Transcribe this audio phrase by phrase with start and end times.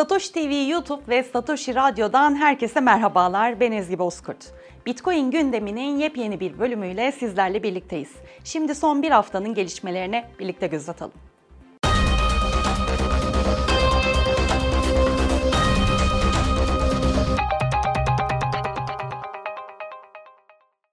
[0.00, 3.60] Satoshi TV YouTube ve Satoshi Radyo'dan herkese merhabalar.
[3.60, 4.52] Ben Ezgi Bozkurt.
[4.86, 8.12] Bitcoin gündeminin yepyeni bir bölümüyle sizlerle birlikteyiz.
[8.44, 11.12] Şimdi son bir haftanın gelişmelerine birlikte göz atalım.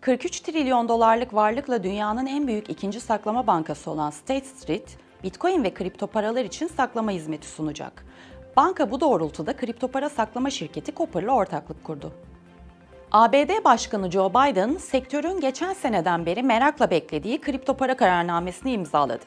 [0.00, 5.74] 43 trilyon dolarlık varlıkla dünyanın en büyük ikinci saklama bankası olan State Street, Bitcoin ve
[5.74, 8.04] kripto paralar için saklama hizmeti sunacak.
[8.60, 12.12] Banka bu doğrultuda kripto para saklama şirketi Copper'la ortaklık kurdu.
[13.12, 19.24] ABD Başkanı Joe Biden, sektörün geçen seneden beri merakla beklediği kripto para kararnamesini imzaladı.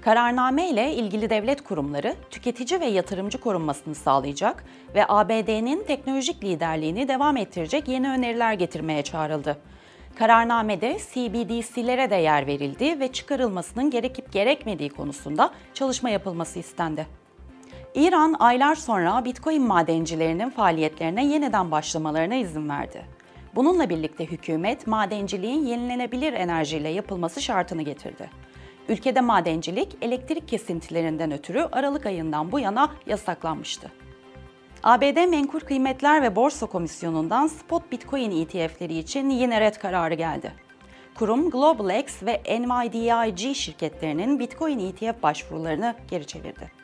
[0.00, 7.36] Kararname ile ilgili devlet kurumları tüketici ve yatırımcı korunmasını sağlayacak ve ABD'nin teknolojik liderliğini devam
[7.36, 9.56] ettirecek yeni öneriler getirmeye çağrıldı.
[10.18, 17.23] Kararnamede CBDC'lere de yer verildi ve çıkarılmasının gerekip gerekmediği konusunda çalışma yapılması istendi.
[17.94, 23.06] İran aylar sonra Bitcoin madencilerinin faaliyetlerine yeniden başlamalarına izin verdi.
[23.54, 28.30] Bununla birlikte hükümet madenciliğin yenilenebilir enerjiyle yapılması şartını getirdi.
[28.88, 33.92] Ülkede madencilik elektrik kesintilerinden ötürü Aralık ayından bu yana yasaklanmıştı.
[34.82, 40.52] ABD Menkul Kıymetler ve Borsa Komisyonu'ndan spot Bitcoin ETF'leri için yine red kararı geldi.
[41.14, 46.83] Kurum GlobalX ve NYDIG şirketlerinin Bitcoin ETF başvurularını geri çevirdi.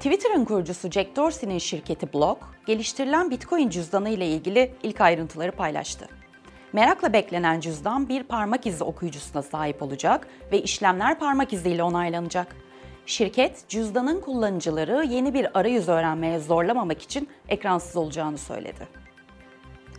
[0.00, 6.08] Twitter'ın kurucusu Jack Dorsey'nin şirketi Block, geliştirilen Bitcoin cüzdanı ile ilgili ilk ayrıntıları paylaştı.
[6.72, 12.56] Merakla beklenen cüzdan bir parmak izi okuyucusuna sahip olacak ve işlemler parmak iziyle onaylanacak.
[13.06, 18.88] Şirket, cüzdanın kullanıcıları yeni bir arayüz öğrenmeye zorlamamak için ekransız olacağını söyledi.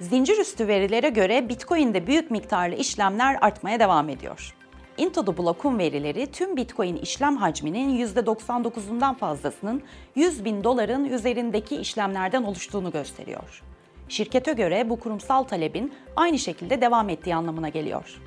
[0.00, 4.54] Zincir üstü verilere göre Bitcoin'de büyük miktarlı işlemler artmaya devam ediyor.
[4.98, 9.82] Into the verileri tüm Bitcoin işlem hacminin %99'undan fazlasının
[10.14, 13.62] 100 bin doların üzerindeki işlemlerden oluştuğunu gösteriyor.
[14.08, 18.20] Şirkete göre bu kurumsal talebin aynı şekilde devam ettiği anlamına geliyor.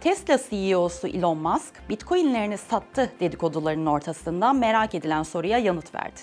[0.00, 6.20] Tesla CEO'su Elon Musk, Bitcoin'lerini sattı dedikodularının ortasında merak edilen soruya yanıt verdi.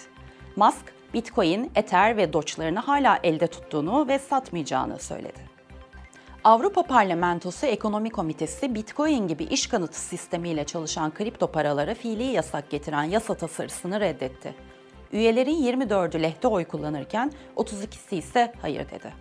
[0.56, 5.55] Musk, Bitcoin, Ether ve Doge'larını hala elde tuttuğunu ve satmayacağını söyledi.
[6.46, 13.04] Avrupa Parlamentosu Ekonomi Komitesi Bitcoin gibi iş kanıtı sistemiyle çalışan kripto paralara fiili yasak getiren
[13.04, 14.56] yasa tasarısını reddetti.
[15.12, 19.14] Üyelerin 24'ü lehte oy kullanırken 32'si ise hayır dedi.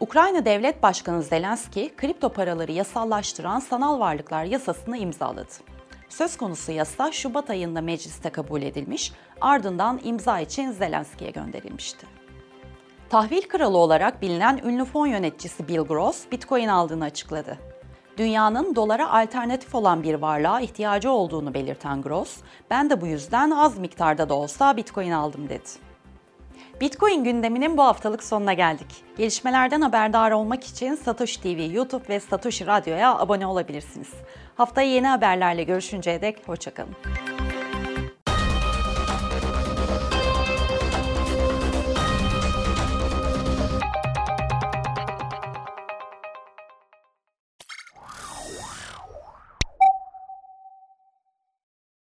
[0.00, 5.52] Ukrayna Devlet Başkanı Zelenski, kripto paraları yasallaştıran sanal varlıklar yasasını imzaladı.
[6.08, 12.19] Söz konusu yasa Şubat ayında mecliste kabul edilmiş, ardından imza için Zelenski'ye gönderilmişti.
[13.10, 17.58] Tahvil kralı olarak bilinen ünlü fon yöneticisi Bill Gross, Bitcoin aldığını açıkladı.
[18.16, 22.36] Dünyanın dolara alternatif olan bir varlığa ihtiyacı olduğunu belirten Gross,
[22.70, 25.68] ben de bu yüzden az miktarda da olsa Bitcoin aldım dedi.
[26.80, 29.04] Bitcoin gündeminin bu haftalık sonuna geldik.
[29.16, 34.10] Gelişmelerden haberdar olmak için Satoshi TV YouTube ve Satoshi Radyo'ya abone olabilirsiniz.
[34.54, 36.96] Haftaya yeni haberlerle görüşünceye dek hoşçakalın.